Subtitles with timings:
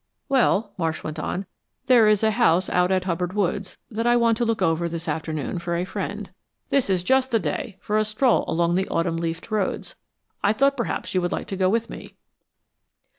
[0.29, 1.45] "Well," Marsh went on,
[1.85, 5.07] "there is a house out at Hubbard Woods that I want to look over this
[5.07, 6.31] afternoon for a friend.
[6.69, 9.95] This is just the day for a stroll along the autumn leafed roads.
[10.43, 12.15] I thought perhaps you would like to go with me."